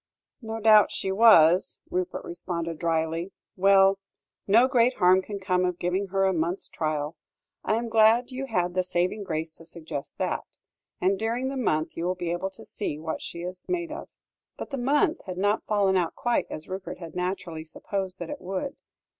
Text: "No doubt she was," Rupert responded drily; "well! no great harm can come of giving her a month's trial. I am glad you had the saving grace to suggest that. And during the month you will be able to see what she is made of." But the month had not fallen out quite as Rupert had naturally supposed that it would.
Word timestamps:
"No 0.41 0.59
doubt 0.59 0.89
she 0.89 1.11
was," 1.11 1.77
Rupert 1.91 2.23
responded 2.25 2.79
drily; 2.79 3.31
"well! 3.55 3.99
no 4.47 4.67
great 4.67 4.95
harm 4.95 5.21
can 5.21 5.39
come 5.39 5.63
of 5.63 5.77
giving 5.77 6.07
her 6.07 6.25
a 6.25 6.33
month's 6.33 6.67
trial. 6.67 7.15
I 7.63 7.75
am 7.75 7.87
glad 7.87 8.31
you 8.31 8.47
had 8.47 8.73
the 8.73 8.81
saving 8.81 9.23
grace 9.23 9.53
to 9.57 9.65
suggest 9.67 10.17
that. 10.17 10.43
And 10.99 11.19
during 11.19 11.49
the 11.49 11.55
month 11.55 11.95
you 11.95 12.05
will 12.05 12.15
be 12.15 12.31
able 12.31 12.49
to 12.49 12.65
see 12.65 12.97
what 12.97 13.21
she 13.21 13.43
is 13.43 13.63
made 13.69 13.91
of." 13.91 14.09
But 14.57 14.71
the 14.71 14.77
month 14.79 15.23
had 15.25 15.37
not 15.37 15.67
fallen 15.67 15.95
out 15.95 16.15
quite 16.15 16.47
as 16.49 16.67
Rupert 16.67 16.97
had 16.97 17.13
naturally 17.15 17.63
supposed 17.63 18.17
that 18.17 18.31
it 18.31 18.41
would. 18.41 18.77